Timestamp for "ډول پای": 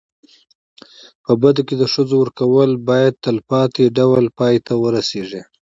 3.97-4.55